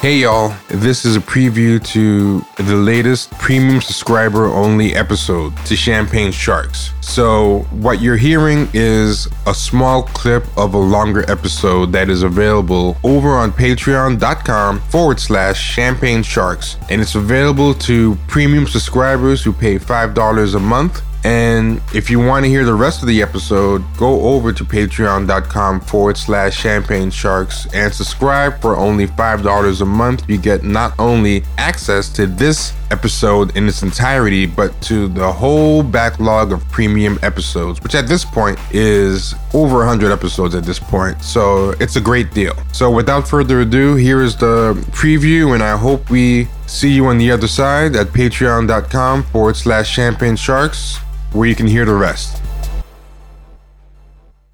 [0.00, 6.32] Hey y'all, this is a preview to the latest premium subscriber only episode to Champagne
[6.32, 6.92] Sharks.
[7.02, 12.96] So, what you're hearing is a small clip of a longer episode that is available
[13.04, 16.78] over on patreon.com forward slash champagne sharks.
[16.88, 22.44] And it's available to premium subscribers who pay $5 a month and if you want
[22.44, 27.66] to hear the rest of the episode, go over to patreon.com forward slash champagne sharks
[27.74, 30.28] and subscribe for only $5 a month.
[30.28, 35.82] You get not only access to this episode in its entirety, but to the whole
[35.82, 41.22] backlog of premium episodes, which at this point is over 100 episodes at this point.
[41.22, 42.54] So it's a great deal.
[42.72, 47.18] So without further ado, here is the preview, and I hope we see you on
[47.18, 50.98] the other side at patreon.com forward slash champagne sharks
[51.32, 52.40] where you can hear the rest.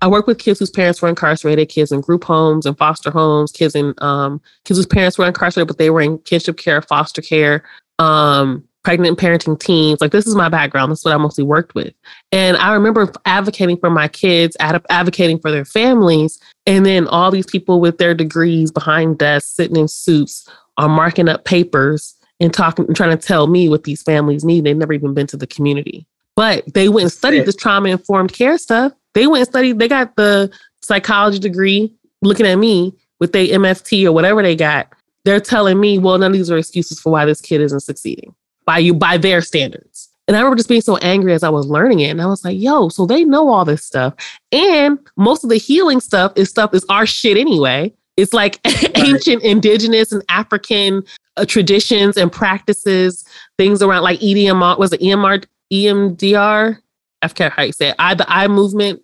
[0.02, 3.50] I work with kids whose parents were incarcerated, kids in group homes and foster homes,
[3.50, 7.22] kids in um, kids whose parents were incarcerated but they were in kinship care, foster
[7.22, 7.64] care,
[7.98, 10.00] um, pregnant parenting teens.
[10.00, 10.92] Like this is my background.
[10.92, 11.94] This is what I mostly worked with.
[12.30, 17.30] And I remember advocating for my kids, ad- advocating for their families, and then all
[17.30, 22.52] these people with their degrees behind desks, sitting in suits, are marking up papers and
[22.52, 24.64] talking, and trying to tell me what these families need.
[24.64, 26.06] They've never even been to the community.
[26.36, 28.92] But they went and studied this trauma informed care stuff.
[29.14, 31.92] They went and studied, they got the psychology degree
[32.22, 34.92] looking at me with their MFT or whatever they got.
[35.24, 38.34] They're telling me, well, none of these are excuses for why this kid isn't succeeding
[38.64, 40.10] by you, by their standards.
[40.28, 42.10] And I remember just being so angry as I was learning it.
[42.10, 44.14] And I was like, yo, so they know all this stuff.
[44.52, 47.94] And most of the healing stuff is stuff is our shit anyway.
[48.16, 48.98] It's like right.
[48.98, 51.04] ancient indigenous and African
[51.36, 53.24] uh, traditions and practices,
[53.56, 56.78] things around like EDMR, was it EMR, EMDR.
[57.22, 57.96] I forget how you say it.
[57.98, 59.02] I, the eye movement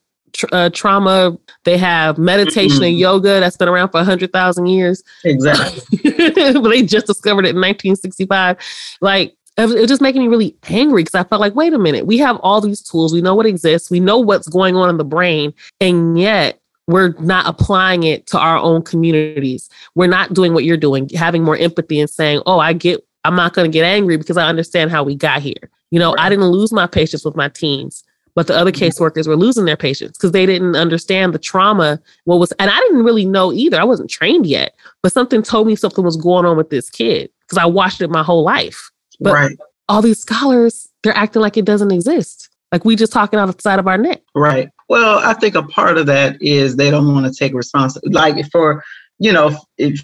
[0.52, 1.36] uh, trauma.
[1.64, 2.84] They have meditation mm-hmm.
[2.84, 5.02] and yoga that's been around for 100,000 years.
[5.24, 5.98] Exactly.
[6.52, 8.56] but they just discovered it in 1965.
[9.00, 12.06] Like, it was just making me really angry because I felt like, wait a minute,
[12.06, 13.12] we have all these tools.
[13.12, 13.90] We know what exists.
[13.90, 15.52] We know what's going on in the brain.
[15.80, 16.58] And yet,
[16.88, 19.68] we're not applying it to our own communities.
[19.94, 23.36] We're not doing what you're doing, having more empathy and saying, oh, I get, I'm
[23.36, 25.70] not going to get angry because I understand how we got here.
[25.92, 26.16] You know.
[26.18, 28.02] I didn't lose my patience with my teens,
[28.34, 28.84] but the other mm-hmm.
[28.84, 32.00] caseworkers were losing their patience because they didn't understand the trauma.
[32.24, 33.80] What was, and I didn't really know either.
[33.80, 37.30] I wasn't trained yet, but something told me something was going on with this kid
[37.42, 38.90] because I watched it my whole life.
[39.20, 39.56] But right.
[39.88, 42.48] all these scholars, they're acting like it doesn't exist.
[42.72, 44.22] Like we just talking out of the side of our neck.
[44.34, 44.70] Right.
[44.88, 48.14] Well, I think a part of that is they don't want to take responsibility.
[48.14, 48.82] Like for
[49.18, 49.56] you know,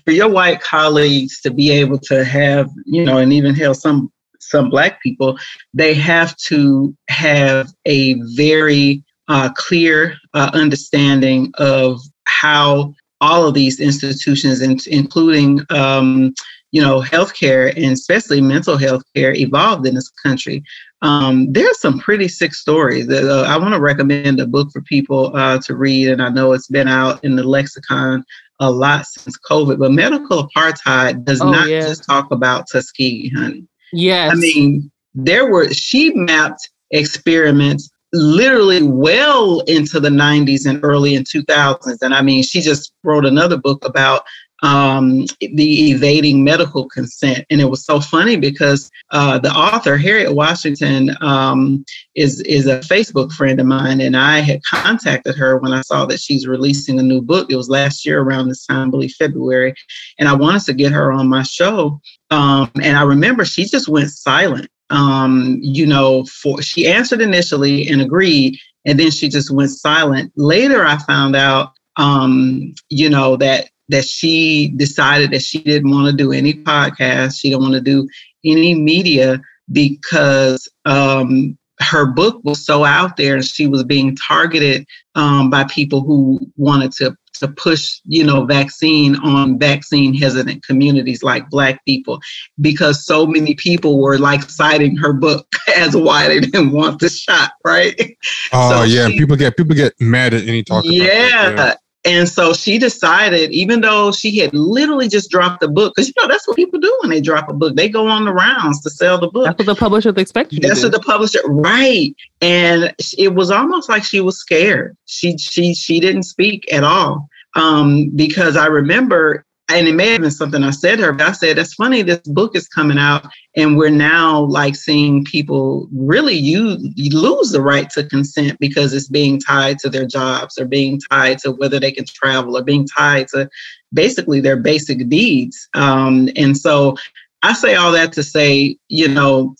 [0.04, 4.12] for your white colleagues to be able to have, you know, and even hell, some
[4.38, 5.38] some Black people,
[5.74, 13.80] they have to have a very uh, clear uh, understanding of how all of these
[13.80, 16.32] institutions, in, including um,
[16.70, 20.62] you know healthcare and especially mental health care, evolved in this country.
[21.00, 23.06] Um, there's some pretty sick stories.
[23.06, 26.28] That, uh, I want to recommend a book for people uh, to read, and I
[26.28, 28.24] know it's been out in the lexicon
[28.60, 29.78] a lot since COVID.
[29.78, 31.80] But medical apartheid does oh, not yeah.
[31.80, 33.67] just talk about Tuskegee, honey.
[33.92, 34.32] Yes.
[34.32, 41.24] I mean, there were, she mapped experiments literally well into the 90s and early in
[41.24, 41.98] 2000s.
[42.00, 44.24] And I mean, she just wrote another book about
[44.62, 47.44] um, the evading medical consent.
[47.48, 51.84] And it was so funny because uh, the author, Harriet Washington, um,
[52.16, 54.00] is, is a Facebook friend of mine.
[54.00, 57.50] And I had contacted her when I saw that she's releasing a new book.
[57.50, 59.74] It was last year around this time, I believe February.
[60.18, 62.00] And I wanted to get her on my show.
[62.30, 64.68] Um, and I remember she just went silent.
[64.90, 70.32] Um, you know, for she answered initially and agreed, and then she just went silent.
[70.36, 76.06] Later, I found out, um, you know, that that she decided that she didn't want
[76.06, 77.40] to do any podcasts.
[77.40, 78.08] She didn't want to do
[78.44, 84.86] any media because um, her book was so out there and she was being targeted
[85.14, 91.22] um, by people who wanted to to push you know vaccine on vaccine hesitant communities
[91.22, 92.20] like black people
[92.60, 95.46] because so many people were like citing her book
[95.76, 97.94] as why they didn't want the shot right?
[98.52, 101.74] Oh so yeah she, people get people get mad at any talk yeah, yeah
[102.08, 106.14] and so she decided, even though she had literally just dropped the book, because you
[106.18, 107.76] know that's what people do when they drop a book.
[107.76, 109.44] They go on the rounds to sell the book.
[109.44, 112.16] That's what the publisher expect you That's what the publisher, right?
[112.40, 114.96] And it was almost like she was scared.
[115.04, 120.22] She she she didn't speak at all um, because I remember and it may have
[120.22, 122.98] been something I said to her, but I said, that's funny, this book is coming
[122.98, 128.58] out, and we're now like seeing people really you, you lose the right to consent
[128.60, 132.56] because it's being tied to their jobs or being tied to whether they can travel
[132.56, 133.48] or being tied to
[133.92, 135.68] basically their basic needs.
[135.74, 136.96] Um, and so
[137.42, 139.54] I say all that to say, you know,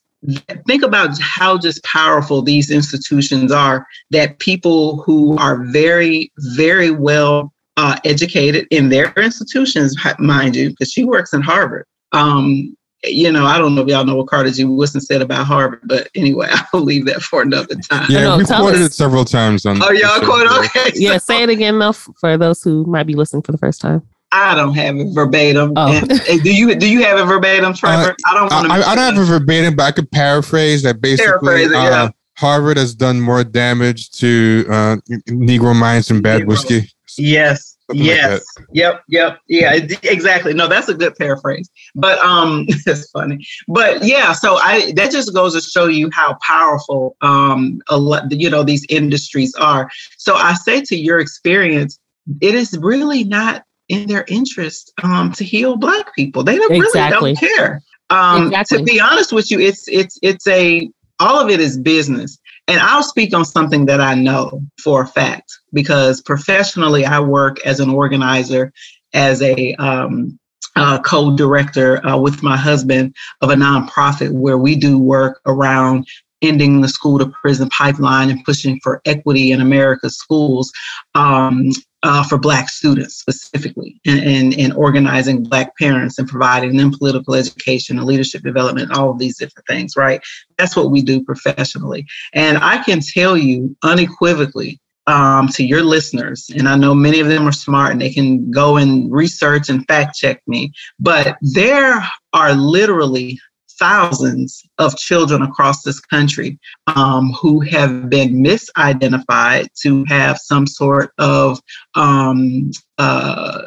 [0.67, 7.53] think about how just powerful these institutions are that people who are very, very well
[7.79, 11.87] uh, educated in their institutions, mind you, because she works in Harvard.
[12.11, 14.65] Um, you know, I don't know if y'all know what Carter G.
[14.65, 18.07] Woodson said about Harvard, but anyway, I'll leave that for another time.
[18.09, 18.89] Yeah, we quoted us.
[18.89, 19.81] it several times on.
[19.81, 20.51] Oh, y'all quoted?
[20.67, 20.91] Okay.
[20.97, 24.03] Yeah, say it again though for those who might be listening for the first time.
[24.33, 25.73] I don't have it verbatim.
[25.77, 25.93] Oh.
[25.93, 28.11] And, and do you do you have it verbatim, Trevor?
[28.11, 28.73] Uh, I don't want to.
[28.73, 31.01] I, I, don't have it verbatim, but I could paraphrase that.
[31.01, 31.79] Basically, it, yeah.
[31.79, 34.97] uh, Harvard has done more damage to uh,
[35.29, 36.49] Negro minds than bad Negro.
[36.49, 36.91] whiskey.
[37.19, 37.77] Yes.
[37.91, 38.45] Something yes.
[38.59, 39.03] Like yep.
[39.09, 39.39] Yep.
[39.49, 39.73] Yeah.
[40.03, 40.53] Exactly.
[40.53, 41.71] No, that's a good paraphrase.
[41.95, 43.47] But um, it's funny.
[43.67, 44.33] But yeah.
[44.33, 48.63] So I that just goes to show you how powerful um a lot you know
[48.63, 49.91] these industries are.
[50.19, 51.99] So I say to your experience,
[52.41, 56.45] it is really not in their interest um to heal Black people.
[56.45, 57.31] They don't exactly.
[57.31, 57.83] really don't care.
[58.11, 58.79] Um, exactly.
[58.79, 62.39] to be honest with you, it's it's it's a all of it is business.
[62.69, 67.65] And I'll speak on something that I know for a fact because professionally I work
[67.67, 68.73] as an organizer,
[69.15, 70.39] as a um,
[70.77, 76.07] uh, co-director uh, with my husband of a nonprofit where we do work around
[76.43, 80.73] ending the school to prison pipeline and pushing for equity in America's schools.
[81.15, 81.71] Um,
[82.05, 87.35] uh, for Black students specifically, and, and, and, organizing Black parents and providing them political
[87.35, 90.21] education and leadership development, all of these different things, right?
[90.59, 92.07] That's what we do professionally.
[92.35, 97.29] And I can tell you unequivocally um, to your listeners, and I know many of
[97.29, 100.71] them are smart and they can go and research and fact check me,
[101.01, 103.41] but there are literally
[103.79, 106.59] thousands of children across this country
[106.89, 111.61] um, who have been misidentified to have some sort of,
[111.95, 113.63] um, uh,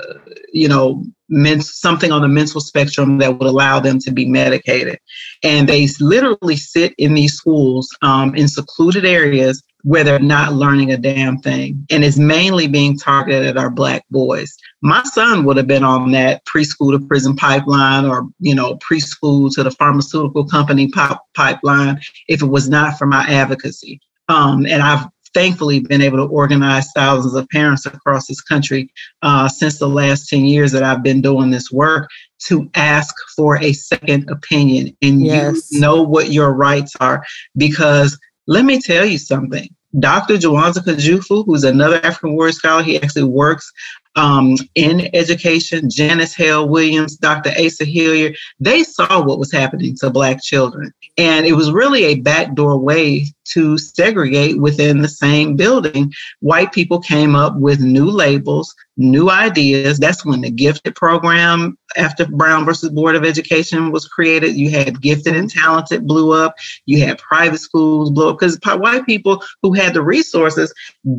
[0.52, 5.00] you know, men- something on the mental spectrum that would allow them to be medicated.
[5.44, 10.92] And they literally sit in these schools um, in secluded areas where they're not learning
[10.92, 11.86] a damn thing.
[11.90, 14.56] And it's mainly being targeted at our Black boys.
[14.82, 19.54] My son would have been on that preschool to prison pipeline or, you know, preschool
[19.54, 24.00] to the pharmaceutical company pop- pipeline if it was not for my advocacy.
[24.30, 28.92] Um, and I've thankfully been able to organize thousands of parents across this country
[29.22, 32.10] uh, since the last 10 years that I've been doing this work
[32.48, 35.72] to ask for a second opinion and yes.
[35.72, 37.24] you know what your rights are
[37.56, 38.20] because
[38.52, 39.74] let me tell you something.
[39.98, 40.36] Dr.
[40.36, 43.72] Jawanza Kunjufu, who's another African warrior scholar, he actually works
[44.18, 45.90] um, in education.
[45.90, 47.52] Janice Hale Williams, Dr.
[47.58, 50.92] Asa Hilliard, they saw what was happening to Black children.
[51.18, 56.12] And it was really a backdoor way to segregate within the same building.
[56.42, 60.00] White people came up with new labels, new ideas.
[60.00, 64.56] That's when the gifted program after Brown versus Board of Education was created.
[64.56, 66.56] You had gifted and talented blew up.
[66.86, 70.74] You had private schools blew up because white people who had the resources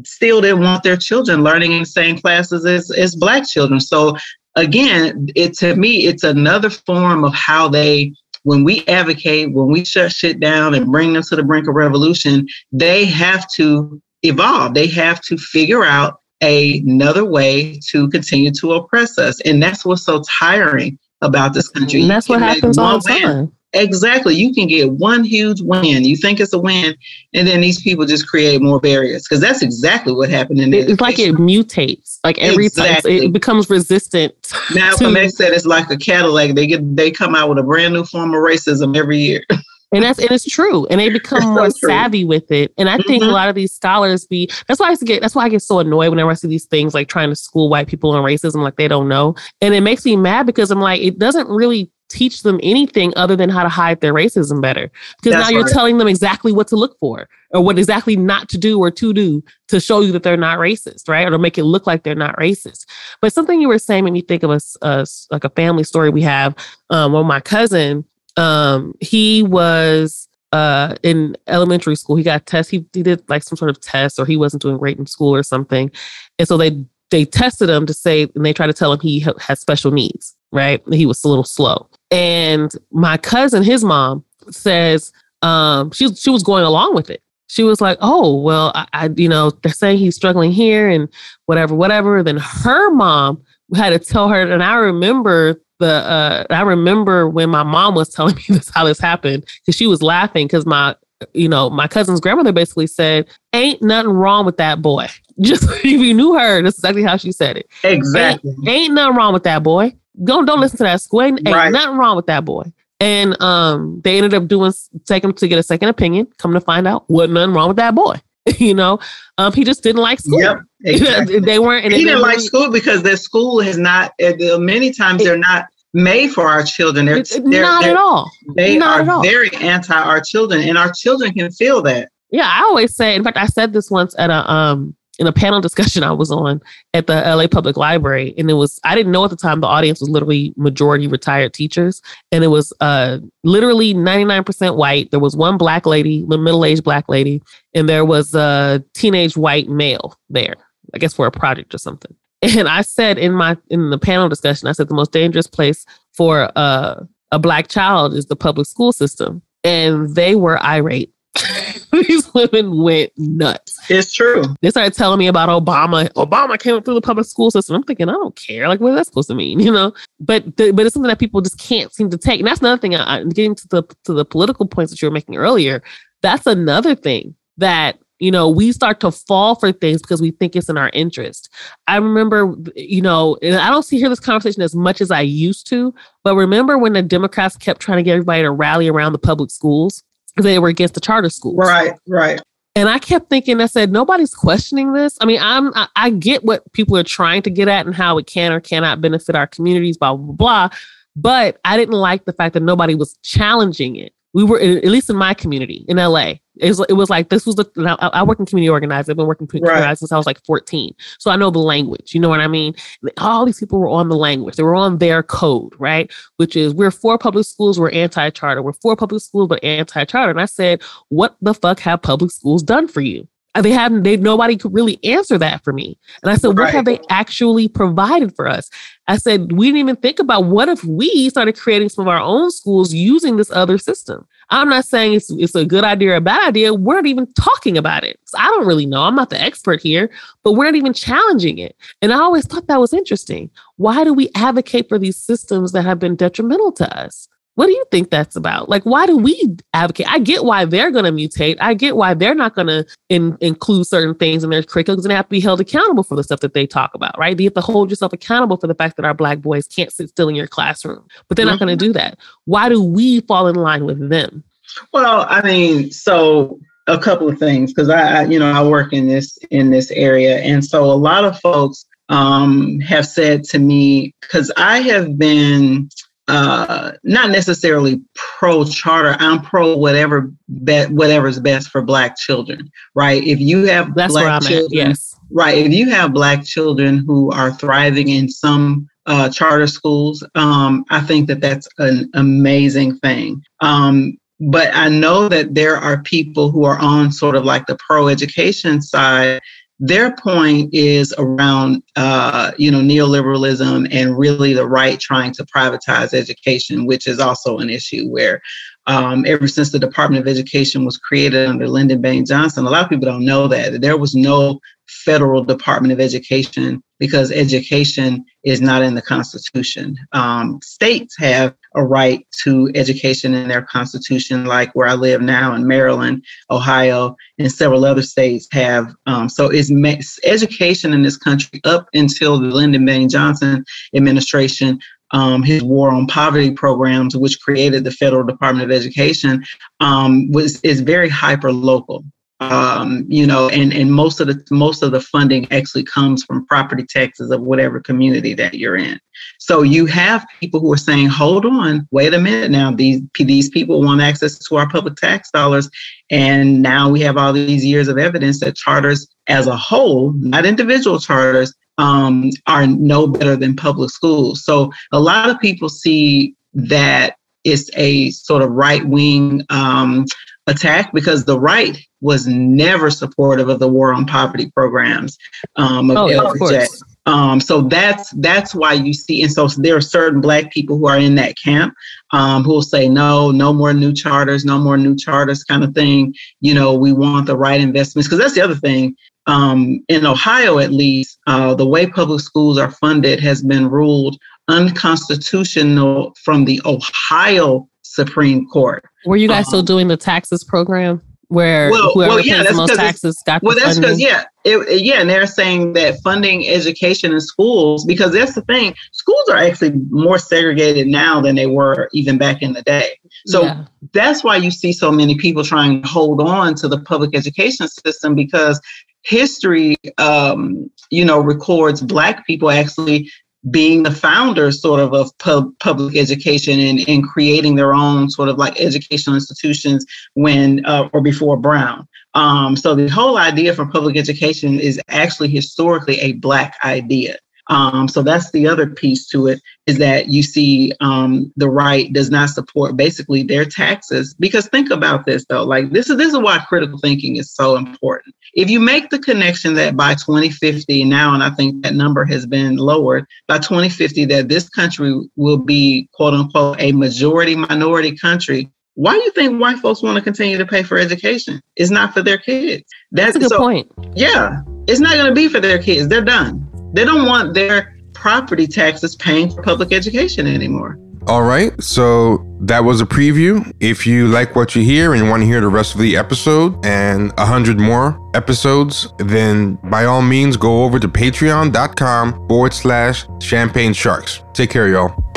[0.04, 3.80] still didn't want their children learning in the same classes as, as black children.
[3.80, 4.16] So
[4.56, 8.12] again, it to me, it's another form of how they
[8.44, 11.76] when we advocate, when we shut shit down and bring them to the brink of
[11.76, 14.74] revolution, they have to evolve.
[14.74, 19.41] They have to figure out another way to continue to oppress us.
[19.43, 22.03] And that's what's so tiring about this country.
[22.03, 23.53] And that's what happens all the time.
[23.75, 24.34] Exactly.
[24.34, 26.05] You can get one huge win.
[26.05, 26.94] You think it's a win,
[27.32, 31.01] and then these people just create more barriers because that's exactly what happened in It's
[31.01, 32.19] like it mutates.
[32.22, 33.20] Like every exactly.
[33.20, 34.34] time it becomes resistant.
[34.75, 36.55] Malcolm X said it's like a Cadillac.
[36.55, 39.43] They get they come out with a brand new form of racism every year.
[39.93, 43.08] and that's and it's true and they become more savvy with it and i mm-hmm.
[43.08, 43.34] think a mm-hmm.
[43.34, 46.11] lot of these scholars be that's why i get that's why i get so annoyed
[46.11, 48.89] whenever i see these things like trying to school white people on racism like they
[48.89, 52.61] don't know and it makes me mad because i'm like it doesn't really teach them
[52.63, 54.91] anything other than how to hide their racism better.
[55.17, 58.49] Because That's now you're telling them exactly what to look for or what exactly not
[58.51, 61.27] to do or to do to show you that they're not racist, right?
[61.27, 62.84] Or to make it look like they're not racist.
[63.22, 66.11] But something you were saying made me think of a, a like a family story
[66.11, 66.55] we have.
[66.91, 68.05] Um, well, my cousin,
[68.36, 72.17] um, he was uh in elementary school.
[72.17, 72.70] He got test.
[72.70, 75.34] He, he did like some sort of test, or he wasn't doing great in school
[75.34, 75.91] or something,
[76.39, 79.20] and so they they tested him to say, and they tried to tell him he
[79.20, 80.82] has special needs, right?
[80.91, 81.89] He was a little slow.
[82.10, 85.12] And my cousin, his mom, says
[85.43, 87.22] um, she she was going along with it.
[87.48, 91.08] she was like, "Oh, well, I, I, you know, they're saying he's struggling here and
[91.46, 93.43] whatever, whatever." Then her mom
[93.74, 98.08] had to tell her, and I remember the, uh, I remember when my mom was
[98.08, 100.96] telling me this how this happened because she was laughing because my,
[101.34, 105.08] you know, my cousin's grandmother basically said, "Ain't nothing wrong with that boy."
[105.41, 107.69] Just if you knew her, that's exactly how she said it.
[107.84, 108.51] Exactly.
[108.51, 109.94] Ain't, ain't nothing wrong with that boy.
[110.24, 111.22] Don't don't listen to that school.
[111.22, 111.72] Ain't, right.
[111.72, 112.65] nothing wrong with that boy.
[113.01, 114.72] And um, they ended up doing
[115.06, 116.29] taking him to get a second opinion.
[116.39, 118.17] Come to find out, wasn't nothing wrong with that boy.
[118.58, 118.99] you know,
[119.39, 120.41] um, he just didn't like school.
[120.41, 121.39] Yep, exactly.
[121.41, 121.93] they weren't.
[121.93, 124.13] he didn't like school because their school has not.
[124.22, 127.06] Uh, many times it, they're not made for our children.
[127.06, 128.31] They're, they're not they're, at all.
[128.56, 132.11] They not are very anti our children, and our children can feel that.
[132.31, 133.15] Yeah, I always say.
[133.15, 136.31] In fact, I said this once at a um in a panel discussion I was
[136.31, 136.60] on
[136.94, 138.34] at the LA Public Library.
[138.36, 141.54] And it was, I didn't know at the time the audience was literally majority retired
[141.54, 142.02] teachers.
[142.31, 145.10] And it was uh, literally 99% white.
[145.10, 147.42] There was one black lady, middle aged black lady,
[147.74, 150.56] and there was a teenage white male there,
[150.94, 152.14] I guess for a project or something.
[152.44, 155.86] And I said in my in the panel discussion, I said the most dangerous place
[156.12, 159.42] for uh, a black child is the public school system.
[159.62, 161.12] And they were irate
[161.92, 163.71] these women went nuts.
[163.89, 164.44] It's true.
[164.60, 166.08] They started telling me about Obama.
[166.12, 167.77] Obama came up through the public school system.
[167.77, 168.69] I'm thinking, I don't care.
[168.69, 169.60] Like, what is that supposed to mean?
[169.62, 169.94] You know?
[170.19, 172.41] But the, but it's something that people just can't seem to take.
[172.41, 172.96] And that's another thing.
[172.96, 175.82] I, am getting to the to the political points that you were making earlier.
[176.20, 180.56] That's another thing that you know we start to fall for things because we think
[180.56, 181.53] it's in our interest
[181.86, 185.20] i remember you know and i don't see hear this conversation as much as i
[185.20, 189.12] used to but remember when the democrats kept trying to get everybody to rally around
[189.12, 190.03] the public schools
[190.34, 191.58] because they were against the charter schools.
[191.58, 192.41] Right, right.
[192.74, 195.19] And I kept thinking, I said, nobody's questioning this.
[195.20, 198.17] I mean, I'm I, I, get what people are trying to get at and how
[198.17, 200.69] it can or cannot benefit our communities, blah, blah, blah.
[201.14, 205.10] But I didn't like the fact that nobody was challenging it we were at least
[205.10, 206.34] in my community in LA.
[206.56, 207.67] It was, it was like this was the
[208.01, 209.12] I, I work in community organizing.
[209.12, 209.79] I've been working community right.
[209.79, 210.94] organizing since I was like 14.
[211.19, 212.15] So I know the language.
[212.15, 212.74] You know what I mean?
[213.19, 214.56] All these people were on the language.
[214.56, 216.10] They were on their code, right?
[216.36, 218.62] Which is we're for public schools, we're anti-charter.
[218.62, 220.31] We're for public schools, but anti-charter.
[220.31, 223.29] And I said, what the fuck have public schools done for you?
[223.60, 226.65] they haven't they nobody could really answer that for me and i said right.
[226.65, 228.70] what have they actually provided for us
[229.12, 232.20] i said we didn't even think about what if we started creating some of our
[232.20, 234.26] own schools using this other system.
[234.50, 236.74] I'm not saying it's, it's a good idea or a bad idea.
[236.74, 238.19] We're not even talking about it.
[238.24, 239.02] So i don't really know.
[239.02, 240.10] I'm not the expert here
[240.42, 241.76] but we're not even challenging it.
[242.00, 243.50] And i always thought that was interesting.
[243.76, 247.72] Why do we advocate for these systems that have been detrimental to us what do
[247.72, 248.68] you think that's about?
[248.68, 250.06] Like, why do we advocate?
[250.08, 251.58] I get why they're going to mutate.
[251.60, 255.08] I get why they're not going to in, include certain things in their curriculum because
[255.08, 257.38] they have to be held accountable for the stuff that they talk about, right?
[257.38, 260.08] You have to hold yourself accountable for the fact that our Black boys can't sit
[260.08, 261.52] still in your classroom, but they're mm-hmm.
[261.52, 262.18] not going to do that.
[262.46, 264.44] Why do we fall in line with them?
[264.92, 268.92] Well, I mean, so a couple of things because I, I, you know, I work
[268.92, 273.58] in this in this area, and so a lot of folks um, have said to
[273.58, 275.90] me because I have been
[276.32, 279.17] uh, not necessarily pro charter.
[279.19, 280.32] I'm pro whatever
[280.65, 283.22] be- whatever's best for Black children, right?
[283.22, 285.58] If you have That's Black children, yes, right.
[285.58, 291.01] If you have Black children who are thriving in some uh, charter schools, um, I
[291.01, 293.43] think that that's an amazing thing.
[293.60, 297.77] Um, but I know that there are people who are on sort of like the
[297.77, 299.41] pro education side
[299.84, 306.15] their point is around, uh, you know, neoliberalism and really the right trying to privatize
[306.15, 308.41] education, which is also an issue where
[308.86, 312.84] um, ever since the Department of Education was created under Lyndon Baines Johnson, a lot
[312.84, 318.60] of people don't know that there was no federal Department of Education because education is
[318.60, 319.96] not in the Constitution.
[320.12, 325.55] Um, states have a right to education in their Constitution, like where I live now
[325.55, 328.94] in Maryland, Ohio, and several other states have.
[329.06, 333.64] Um, so it's education in this country up until the Lyndon Baines Johnson
[333.94, 334.79] administration
[335.12, 339.44] um, his war on poverty programs, which created the federal Department of Education,
[339.81, 342.05] um, was is very hyper local
[342.51, 346.46] um, you know, and and most of the most of the funding actually comes from
[346.46, 348.99] property taxes of whatever community that you're in.
[349.39, 352.72] So you have people who are saying, "Hold on, wait a minute now.
[352.72, 355.70] These these people want access to our public tax dollars,
[356.11, 360.46] and now we have all these years of evidence that charters, as a whole, not
[360.46, 364.44] individual charters, um, are no better than public schools.
[364.44, 370.06] So a lot of people see that it's a sort of right wing um,
[370.46, 375.17] attack because the right was never supportive of the war on poverty programs
[375.56, 376.82] um, of oh, Of course.
[377.05, 380.87] Um, so that's that's why you see, and so there are certain black people who
[380.87, 381.75] are in that camp
[382.13, 385.75] um, who will say, no, no more new charters, no more new charters, kind of
[385.75, 386.15] thing.
[386.41, 388.96] You know, we want the right investments because that's the other thing.
[389.27, 394.17] Um, in Ohio, at least, uh, the way public schools are funded has been ruled
[394.49, 398.84] unconstitutional from the Ohio Supreme Court.
[399.06, 401.03] Were you guys um, still doing the taxes program?
[401.32, 404.82] where well, whoever well, yeah, pays the most taxes got well that's because yeah it,
[404.82, 409.39] yeah and they're saying that funding education in schools because that's the thing schools are
[409.39, 413.65] actually more segregated now than they were even back in the day so yeah.
[413.93, 417.67] that's why you see so many people trying to hold on to the public education
[417.67, 418.61] system because
[419.01, 423.11] history um, you know records black people actually
[423.51, 428.29] being the founders sort of of pub, public education and, and creating their own sort
[428.29, 429.84] of like educational institutions
[430.15, 431.89] when uh, or before Brown.
[432.15, 437.17] Um, so the whole idea for public education is actually historically a black idea.
[437.49, 441.93] Um, so that's the other piece to it is that you see um, the right
[441.93, 444.15] does not support basically their taxes.
[444.19, 447.56] Because think about this though like this is this is why critical thinking is so
[447.56, 448.15] important.
[448.34, 452.27] If you make the connection that by 2050 now and i think that number has
[452.27, 458.51] been lowered by 2050 that this country will be quote unquote a majority minority country
[458.75, 461.43] why do you think white folks want to continue to pay for education?
[461.56, 462.65] It's not for their kids.
[462.91, 463.70] That's, that's a good so, point.
[463.94, 465.89] Yeah it's not going to be for their kids.
[465.89, 470.79] They're done they don't want their property taxes paying for public education anymore.
[471.08, 473.52] All right, so that was a preview.
[473.58, 475.96] If you like what you hear and you want to hear the rest of the
[475.96, 482.55] episode and a hundred more episodes, then by all means go over to patreon.com forward
[482.55, 484.22] slash champagne sharks.
[484.32, 485.11] Take care, y'all.